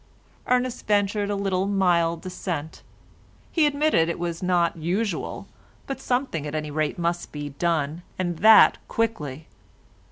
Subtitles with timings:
[0.47, 2.81] Ernest ventured a little mild dissent;
[3.51, 5.45] he admitted it was not usual,
[5.85, 9.45] but something at any rate must be done, and that quickly.